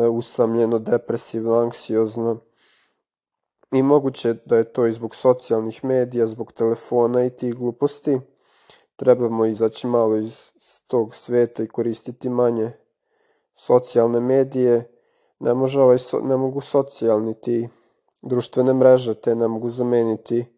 usamljeno, 0.00 0.78
depresivno, 0.78 1.58
anksiozno, 1.58 2.40
I 3.72 3.82
moguće 3.82 4.34
da 4.44 4.56
je 4.56 4.72
to 4.72 4.86
i 4.86 4.92
zbog 4.92 5.14
socijalnih 5.14 5.84
medija, 5.84 6.26
zbog 6.26 6.52
telefona 6.52 7.24
i 7.24 7.30
tih 7.30 7.54
gluposti. 7.54 8.20
Trebamo 8.96 9.46
izaći 9.46 9.86
malo 9.86 10.16
iz 10.16 10.50
tog 10.86 11.14
sveta 11.14 11.62
i 11.62 11.68
koristiti 11.68 12.28
manje 12.28 12.72
socijalne 13.54 14.20
medije. 14.20 14.90
Ne, 15.40 15.54
može 15.54 15.80
ovaj, 15.80 15.98
ne 16.22 16.36
mogu 16.36 16.60
socijalni 16.60 17.40
ti 17.40 17.68
društvene 18.22 18.74
mreže, 18.74 19.14
te 19.14 19.34
ne 19.34 19.48
mogu 19.48 19.68
zameniti 19.68 20.38
e, 20.38 20.48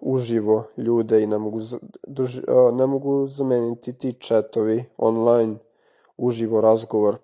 uživo 0.00 0.64
ljude 0.76 1.22
i 1.22 1.26
ne 1.26 1.38
mogu, 1.38 1.60
duži, 2.06 2.42
e, 2.48 2.72
ne 2.72 2.86
mogu 2.86 3.26
zameniti 3.26 3.98
ti 3.98 4.12
četovi 4.12 4.84
online 4.96 5.56
uživo 6.16 6.60
razgovor 6.60 7.16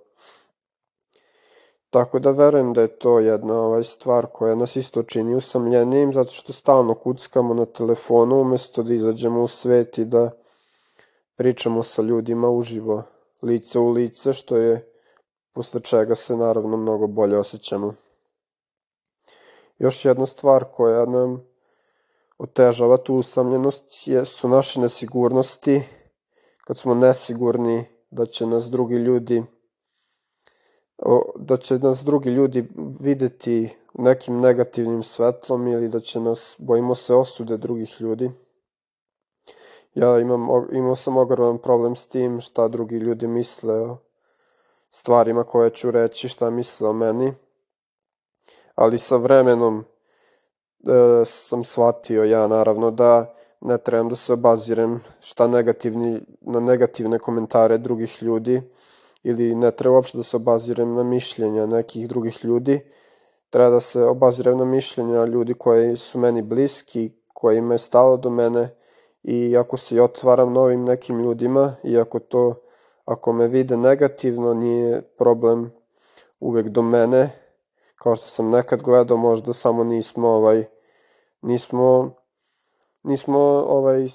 Tako 1.94 2.18
da 2.18 2.30
verujem 2.30 2.72
da 2.72 2.80
je 2.80 2.98
to 2.98 3.18
jedna 3.18 3.60
ovaj 3.60 3.82
stvar 3.82 4.26
koja 4.26 4.54
nas 4.54 4.76
isto 4.76 5.02
čini 5.02 5.34
usamljenijim, 5.34 6.12
zato 6.12 6.30
što 6.32 6.52
stalno 6.52 6.94
kuckamo 6.94 7.54
na 7.54 7.66
telefonu 7.66 8.40
umesto 8.40 8.82
da 8.82 8.94
izađemo 8.94 9.42
u 9.42 9.48
svet 9.48 9.98
i 9.98 10.04
da 10.04 10.30
pričamo 11.36 11.82
sa 11.82 12.02
ljudima 12.02 12.50
uživo, 12.50 13.02
lice 13.42 13.78
u 13.78 13.90
lice, 13.90 14.32
što 14.32 14.56
je 14.56 14.92
posle 15.52 15.80
čega 15.80 16.14
se 16.14 16.36
naravno 16.36 16.76
mnogo 16.76 17.06
bolje 17.06 17.38
osjećamo. 17.38 17.94
Još 19.78 20.04
jedna 20.04 20.26
stvar 20.26 20.64
koja 20.64 21.06
nam 21.06 21.42
otežava 22.38 22.96
tu 22.96 23.14
usamljenost 23.14 23.84
je, 24.06 24.24
su 24.24 24.48
naše 24.48 24.80
nesigurnosti, 24.80 25.82
kad 26.64 26.76
smo 26.78 26.94
nesigurni 26.94 27.84
da 28.10 28.26
će 28.26 28.46
nas 28.46 28.70
drugi 28.70 28.94
ljudi 28.94 29.42
da 31.36 31.56
će 31.56 31.78
nas 31.78 32.04
drugi 32.04 32.30
ljudi 32.30 32.68
videti 33.00 33.76
nekim 33.94 34.40
negativnim 34.40 35.02
svetlom 35.02 35.66
ili 35.66 35.88
da 35.88 36.00
će 36.00 36.20
nas, 36.20 36.56
bojimo 36.58 36.94
se 36.94 37.14
osude 37.14 37.56
drugih 37.56 38.00
ljudi. 38.00 38.30
Ja 39.94 40.18
imam, 40.18 40.48
imao 40.72 40.96
sam 40.96 41.16
ogroman 41.16 41.58
problem 41.58 41.96
s 41.96 42.06
tim 42.06 42.40
šta 42.40 42.68
drugi 42.68 42.96
ljudi 42.96 43.26
misle 43.26 43.74
o 43.74 43.96
stvarima 44.90 45.44
koje 45.44 45.70
ću 45.70 45.90
reći, 45.90 46.28
šta 46.28 46.50
misle 46.50 46.88
o 46.88 46.92
meni. 46.92 47.32
Ali 48.74 48.98
sa 48.98 49.16
vremenom 49.16 49.84
e, 50.86 51.24
sam 51.24 51.64
shvatio 51.64 52.24
ja 52.24 52.46
naravno 52.46 52.90
da 52.90 53.34
ne 53.60 53.78
trebam 53.78 54.08
da 54.08 54.16
se 54.16 54.32
obazirem 54.32 55.00
šta 55.20 55.46
negativni, 55.46 56.20
na 56.40 56.60
negativne 56.60 57.18
komentare 57.18 57.78
drugih 57.78 58.22
ljudi, 58.22 58.62
ili 59.24 59.54
ne 59.54 59.70
treba 59.70 59.96
uopšte 59.96 60.18
da 60.18 60.24
se 60.24 60.36
obazirem 60.36 60.94
na 60.94 61.02
mišljenja 61.02 61.66
nekih 61.66 62.08
drugih 62.08 62.44
ljudi, 62.44 62.80
treba 63.50 63.70
da 63.70 63.80
se 63.80 64.04
obazirem 64.04 64.58
na 64.58 64.64
mišljenja 64.64 65.24
ljudi 65.24 65.54
koji 65.54 65.96
su 65.96 66.18
meni 66.18 66.42
bliski, 66.42 67.10
koji 67.32 67.60
me 67.60 67.78
stalo 67.78 68.16
do 68.16 68.30
mene. 68.30 68.74
I 69.22 69.56
ako 69.56 69.76
se 69.76 70.02
otvaram 70.02 70.52
novim 70.52 70.84
nekim 70.84 71.20
ljudima 71.20 71.76
i 71.84 71.98
ako 71.98 72.18
to, 72.18 72.54
ako 73.04 73.32
me 73.32 73.48
vide 73.48 73.76
negativno, 73.76 74.54
nije 74.54 75.02
problem 75.02 75.72
uvek 76.40 76.68
do 76.68 76.82
mene, 76.82 77.30
kao 77.96 78.14
što 78.14 78.26
sam 78.26 78.50
nekad 78.50 78.82
gledao, 78.82 79.16
možda 79.16 79.52
samo 79.52 79.84
nismo 79.84 80.28
ovaj, 80.28 80.64
nismo, 81.42 82.14
nismo 83.02 83.38
ovaj, 83.68 84.06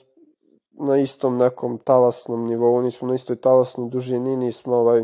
na 0.80 0.98
istom 0.98 1.38
nekom 1.38 1.78
talasnom 1.78 2.46
nivou, 2.48 2.82
nismo 2.82 3.08
na 3.08 3.14
istoj 3.14 3.36
talasnoj 3.36 3.90
dužini, 3.90 4.36
nismo 4.38 4.76
ovaj, 4.76 5.00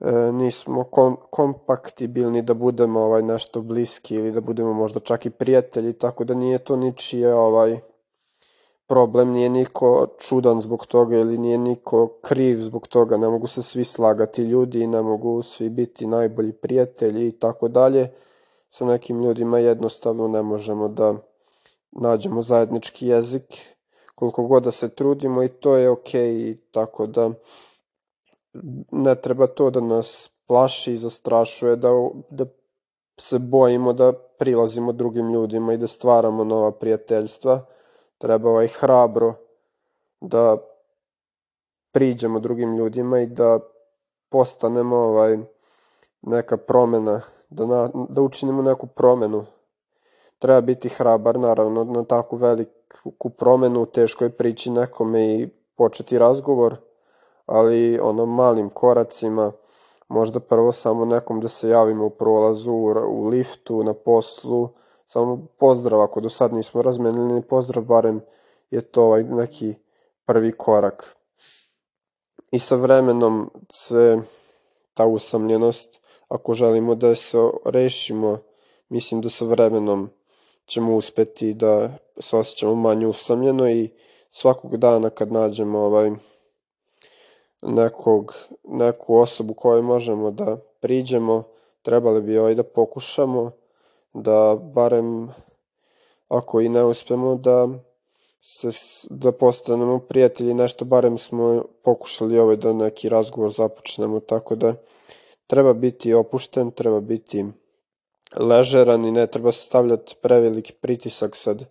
e, 0.00 0.32
nismo 0.32 0.84
kom, 0.84 1.16
kompaktibilni 1.30 2.42
da 2.42 2.54
budemo 2.54 3.00
ovaj 3.00 3.22
nešto 3.22 3.62
bliski 3.62 4.14
ili 4.14 4.32
da 4.32 4.40
budemo 4.40 4.72
možda 4.72 5.00
čak 5.00 5.26
i 5.26 5.30
prijatelji, 5.30 5.92
tako 5.92 6.24
da 6.24 6.34
nije 6.34 6.58
to 6.58 6.76
ničije 6.76 7.34
ovaj 7.34 7.78
problem, 8.86 9.30
nije 9.30 9.48
niko 9.48 10.06
čudan 10.18 10.60
zbog 10.60 10.86
toga 10.86 11.16
ili 11.16 11.38
nije 11.38 11.58
niko 11.58 12.18
kriv 12.22 12.60
zbog 12.60 12.88
toga, 12.88 13.16
ne 13.16 13.28
mogu 13.28 13.46
se 13.46 13.62
svi 13.62 13.84
slagati 13.84 14.42
ljudi, 14.42 14.86
ne 14.86 15.02
mogu 15.02 15.42
svi 15.42 15.70
biti 15.70 16.06
najbolji 16.06 16.52
prijatelji 16.52 17.28
i 17.28 17.32
tako 17.32 17.68
dalje. 17.68 18.12
Sa 18.70 18.84
nekim 18.84 19.22
ljudima 19.22 19.58
jednostavno 19.58 20.28
ne 20.28 20.42
možemo 20.42 20.88
da 20.88 21.14
nađemo 21.92 22.42
zajednički 22.42 23.06
jezik, 23.06 23.44
koliko 24.18 24.42
god 24.42 24.62
da 24.62 24.70
se 24.70 24.88
trudimo 24.88 25.42
i 25.42 25.48
to 25.48 25.76
je 25.76 25.90
okay, 25.90 26.56
tako 26.70 27.06
da 27.06 27.30
ne 28.92 29.14
treba 29.14 29.46
to 29.46 29.70
da 29.70 29.80
nas 29.80 30.30
plaši 30.46 30.92
i 30.92 30.96
zastrašuje, 30.96 31.76
da, 31.76 31.88
da 32.30 32.46
se 33.20 33.38
bojimo 33.38 33.92
da 33.92 34.12
prilazimo 34.12 34.92
drugim 34.92 35.32
ljudima 35.32 35.72
i 35.72 35.76
da 35.76 35.86
stvaramo 35.86 36.44
nova 36.44 36.72
prijateljstva 36.72 37.66
treba 38.18 38.50
ovaj 38.50 38.66
hrabro 38.66 39.34
da 40.20 40.56
priđemo 41.92 42.40
drugim 42.40 42.76
ljudima 42.76 43.20
i 43.20 43.26
da 43.26 43.58
postanemo 44.28 44.96
ovaj 44.96 45.38
neka 46.22 46.56
promena, 46.56 47.20
da, 47.50 47.66
na, 47.66 47.88
da 48.08 48.22
učinimo 48.22 48.62
neku 48.62 48.86
promenu. 48.86 49.46
Treba 50.38 50.60
biti 50.60 50.88
hrabar, 50.88 51.38
naravno, 51.38 51.84
na 51.84 52.04
takvu 52.04 52.36
veliku 53.04 53.30
promenu, 53.30 53.86
teško 53.86 54.24
je 54.24 54.36
prići 54.36 54.70
nekome 54.70 55.34
i 55.34 55.48
početi 55.76 56.18
razgovor, 56.18 56.76
ali 57.46 57.98
ono 57.98 58.26
malim 58.26 58.70
koracima, 58.70 59.52
možda 60.08 60.40
prvo 60.40 60.72
samo 60.72 61.04
nekom 61.04 61.40
da 61.40 61.48
se 61.48 61.68
javimo 61.68 62.06
u 62.06 62.10
prolazu, 62.10 62.72
u 63.08 63.28
liftu, 63.28 63.82
na 63.84 63.94
poslu, 63.94 64.68
samo 65.06 65.46
pozdrav, 65.58 66.00
ako 66.00 66.20
do 66.20 66.28
sad 66.28 66.52
nismo 66.52 66.82
razmenili 66.82 67.32
ni 67.32 67.42
pozdrav, 67.42 67.84
barem 67.84 68.20
je 68.70 68.80
to 68.80 69.02
ovaj 69.02 69.24
neki 69.24 69.74
prvi 70.24 70.52
korak. 70.52 71.16
I 72.50 72.58
sa 72.58 72.76
vremenom 72.76 73.50
se 73.72 74.18
ta 74.94 75.06
usamljenost, 75.06 76.00
ako 76.28 76.54
želimo 76.54 76.94
da 76.94 77.14
se 77.14 77.38
rešimo, 77.64 78.38
mislim 78.88 79.20
da 79.20 79.28
sa 79.28 79.44
vremenom 79.44 80.10
ćemo 80.68 80.96
uspeti 80.96 81.54
da 81.54 81.90
se 82.20 82.36
osjećamo 82.36 82.74
manje 82.74 83.06
usamljeno 83.06 83.70
i 83.70 83.88
svakog 84.30 84.76
dana 84.76 85.10
kad 85.10 85.32
nađemo 85.32 85.78
ovaj 85.78 86.10
nekog, 87.62 88.34
neku 88.64 89.16
osobu 89.16 89.54
kojoj 89.54 89.82
možemo 89.82 90.30
da 90.30 90.56
priđemo, 90.80 91.42
trebali 91.82 92.22
bi 92.22 92.38
ovaj 92.38 92.54
da 92.54 92.62
pokušamo 92.62 93.50
da 94.14 94.58
barem 94.60 95.28
ako 96.28 96.60
i 96.60 96.68
ne 96.68 96.84
uspemo 96.84 97.34
da 97.34 97.68
se, 98.40 98.68
da 99.10 99.32
postanemo 99.32 99.98
prijatelji, 99.98 100.54
nešto 100.54 100.84
barem 100.84 101.18
smo 101.18 101.64
pokušali 101.82 102.38
ovaj 102.38 102.56
da 102.56 102.72
neki 102.72 103.08
razgovor 103.08 103.50
započnemo, 103.50 104.20
tako 104.20 104.54
da 104.54 104.74
treba 105.46 105.72
biti 105.72 106.14
opušten, 106.14 106.70
treba 106.70 107.00
biti 107.00 107.46
ležeran 108.36 109.04
i 109.04 109.12
ne 109.12 109.26
treba 109.26 109.52
se 109.52 109.66
stavljati 109.66 110.16
preveliki 110.22 110.72
pritisak 110.72 111.36
sad. 111.36 111.64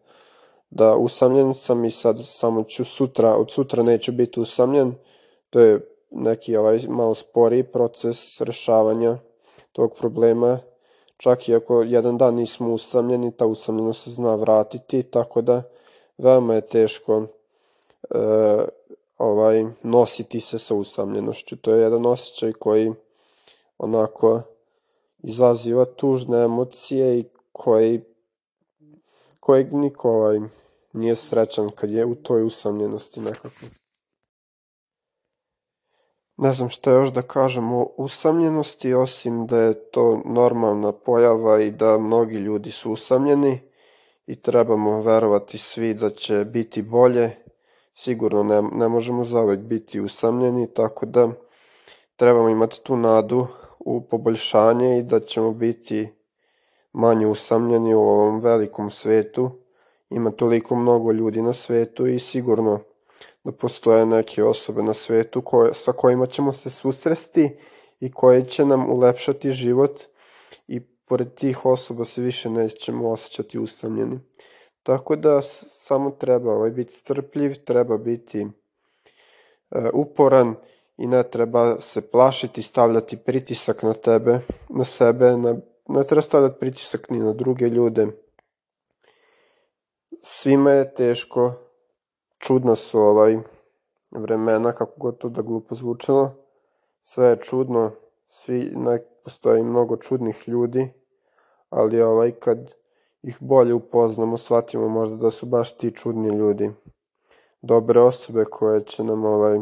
Da 0.69 0.95
usamljen 0.95 1.53
sam 1.53 1.85
i 1.85 1.91
sad 1.91 2.19
samo 2.23 2.63
ću 2.63 2.85
sutra, 2.85 3.35
od 3.35 3.51
sutra 3.51 3.83
neću 3.83 4.11
biti 4.11 4.39
usamljen, 4.39 4.95
to 5.49 5.59
je 5.59 5.79
neki 6.11 6.57
ovaj 6.57 6.79
malo 6.89 7.13
sporiji 7.13 7.63
proces 7.63 8.41
rešavanja 8.41 9.17
tog 9.71 9.93
problema. 9.99 10.59
Čak 11.17 11.49
i 11.49 11.55
ako 11.55 11.81
jedan 11.81 12.17
dan 12.17 12.35
nismo 12.35 12.74
usamljeni, 12.74 13.31
ta 13.31 13.46
usamljenost 13.46 14.03
se 14.03 14.09
zna 14.09 14.35
vratiti, 14.35 15.03
tako 15.03 15.41
da 15.41 15.63
veoma 16.17 16.55
je 16.55 16.67
teško 16.67 17.24
e, 17.24 18.17
ovaj 19.17 19.65
nositi 19.83 20.39
se 20.39 20.59
sa 20.59 20.75
usamljenošću. 20.75 21.57
To 21.57 21.72
je 21.72 21.81
jedan 21.81 22.05
osjećaj 22.05 22.51
koji 22.51 22.93
onako 23.77 24.41
izaziva 25.20 25.86
tužne 25.86 26.44
emocije 26.44 27.20
i 27.20 27.25
koji 27.51 28.01
kojeg 29.40 29.74
niko 29.74 30.10
ovaj, 30.10 30.40
nije 30.94 31.16
srećan 31.16 31.70
kad 31.70 31.92
je 31.92 32.06
u 32.06 32.16
toj 32.16 32.44
usamljenosti 32.44 33.22
nekako. 33.22 33.66
Ne 36.38 36.53
znam 36.53 36.70
šta 36.70 36.92
još 36.92 37.10
da 37.10 37.22
kažem 37.22 37.74
o 37.74 37.94
usamljenosti, 37.98 38.94
osim 38.94 39.48
da 39.48 39.58
je 39.58 39.90
to 39.92 40.22
normalna 40.25 40.92
pojava 40.92 41.62
i 41.62 41.72
da 41.72 41.98
mnogi 41.98 42.36
ljudi 42.36 42.72
su 42.72 42.92
usamljeni 42.92 43.60
i 44.25 44.42
trebamo 44.42 45.01
verovati 45.01 45.58
svi 45.58 45.94
da 45.94 46.10
će 46.10 46.46
biti 46.46 46.82
bolje. 46.82 47.36
Sigurno 47.96 48.44
ne, 48.44 48.62
ne 48.62 48.88
možemo 48.88 49.24
zauvek 49.24 49.60
biti 49.60 50.00
usamljeni, 50.00 50.74
tako 50.74 51.06
da 51.06 51.30
trebamo 52.16 52.50
imati 52.50 52.84
tu 52.84 52.98
nadu 52.98 53.48
u 53.87 54.01
poboljšanje 54.01 55.00
i 55.00 55.03
da 55.03 55.19
ćemo 55.19 55.51
biti 55.51 56.07
manje 56.93 57.27
usamljeni 57.27 57.93
u 57.93 58.00
ovom 58.00 58.39
velikom 58.39 58.89
svetu. 58.89 59.50
Ima 60.09 60.31
toliko 60.31 60.75
mnogo 60.75 61.11
ljudi 61.11 61.41
na 61.41 61.53
svetu 61.53 62.07
i 62.07 62.19
sigurno 62.19 62.79
da 63.43 63.51
postoje 63.51 64.05
neke 64.05 64.43
osobe 64.43 64.83
na 64.83 64.93
svetu 64.93 65.41
koje, 65.41 65.73
sa 65.73 65.91
kojima 65.91 66.25
ćemo 66.25 66.51
se 66.51 66.69
susresti 66.69 67.57
i 68.00 68.11
koje 68.11 68.45
će 68.45 68.65
nam 68.65 68.89
ulepšati 68.89 69.51
život 69.51 70.01
i 70.67 70.79
pored 70.79 71.33
tih 71.33 71.65
osoba 71.65 72.05
se 72.05 72.21
više 72.21 72.50
nećemo 72.50 73.09
osjećati 73.09 73.59
usamljeni. 73.59 74.19
Tako 74.83 75.15
da 75.15 75.41
samo 75.41 76.11
treba 76.11 76.53
ovaj, 76.53 76.71
biti 76.71 76.93
strpljiv, 76.93 77.55
treba 77.65 77.97
biti 77.97 78.41
e, 78.41 78.47
uporan 79.93 80.55
i 80.98 81.07
ne 81.07 81.24
treba 81.24 81.79
se 81.79 82.01
plašiti, 82.01 82.62
stavljati 82.62 83.18
pritisak 83.18 83.83
na 83.83 83.94
tebe, 83.94 84.40
na 84.70 84.83
sebe, 84.83 85.38
na, 85.38 85.55
ne 85.88 86.03
treba 86.03 86.22
stavljati 86.22 86.60
pritisak 86.60 87.10
ni 87.10 87.20
na 87.20 87.33
druge 87.33 87.66
ljude. 87.66 88.07
Svima 90.22 90.72
je 90.72 90.94
teško, 90.94 91.53
čudna 92.38 92.75
su 92.75 93.00
ovaj 93.00 93.38
vremena, 94.12 94.72
kako 94.72 94.94
god 94.98 95.18
to 95.18 95.29
da 95.29 95.42
glupo 95.42 95.75
zvučalo. 95.75 96.31
Sve 97.01 97.27
je 97.27 97.42
čudno, 97.42 97.92
svi, 98.27 98.72
ne, 98.75 99.03
postoji 99.24 99.64
mnogo 99.64 99.98
čudnih 99.98 100.44
ljudi, 100.48 100.90
ali 101.70 102.01
ovaj, 102.01 102.31
kad 102.31 102.72
ih 103.22 103.38
bolje 103.40 103.74
upoznamo, 103.74 104.38
shvatimo 104.38 104.90
možda 104.90 105.16
da 105.16 105.31
su 105.31 105.46
baš 105.46 105.77
ti 105.77 105.92
čudni 105.92 106.38
ljudi. 106.38 106.72
Dobre 107.62 108.00
osobe 108.01 108.46
koje 108.46 108.81
će 108.81 109.03
nam 109.03 109.25
ovaj, 109.25 109.60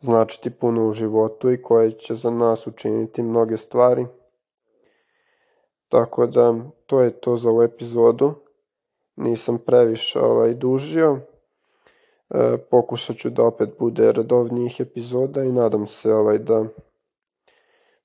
značiti 0.00 0.50
puno 0.50 0.88
u 0.88 0.92
životu 0.92 1.52
i 1.52 1.62
koje 1.62 1.90
će 1.90 2.14
za 2.14 2.30
nas 2.30 2.66
učiniti 2.66 3.22
mnoge 3.22 3.56
stvari. 3.56 4.06
Tako 5.88 6.26
da, 6.26 6.54
to 6.86 7.00
je 7.00 7.10
to 7.10 7.36
za 7.36 7.50
ovu 7.50 7.62
epizodu. 7.62 8.34
Nisam 9.16 9.58
previše 9.58 10.20
ovaj, 10.20 10.54
dužio. 10.54 11.18
E, 12.30 12.58
pokušat 12.70 13.16
ću 13.16 13.30
da 13.30 13.42
opet 13.42 13.68
bude 13.78 14.12
redovnijih 14.12 14.80
epizoda 14.80 15.44
i 15.44 15.52
nadam 15.52 15.86
se 15.86 16.14
ovaj, 16.14 16.38
da, 16.38 16.64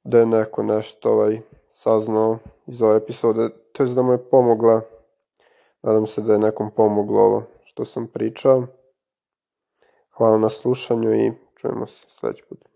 da 0.03 0.19
je 0.19 0.25
neko 0.25 0.63
nešto 0.63 1.12
ovaj, 1.12 1.41
saznao 1.71 2.38
iz 2.67 2.82
ove 2.82 2.97
epizode, 2.97 3.49
to 3.71 3.84
je 3.84 3.89
da 3.89 4.01
mu 4.01 4.12
je 4.12 4.29
pomogla. 4.29 4.82
Nadam 5.82 6.08
se 6.08 6.21
da 6.21 6.34
je 6.34 6.39
nekom 6.39 6.71
pomoglo 6.75 7.21
ovo 7.21 7.43
što 7.63 7.86
sam 7.86 8.08
pričao. 8.08 8.63
Hvala 10.12 10.38
na 10.38 10.49
slušanju 10.49 11.15
i 11.15 11.32
čujemo 11.63 11.88
se 11.88 12.06
sledeći 12.10 12.43
put. 12.49 12.72